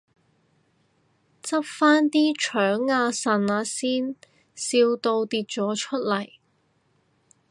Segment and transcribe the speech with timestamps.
[1.43, 4.15] 執返啲腸啊腎啊先，
[4.55, 6.27] 笑到跌咗出嚟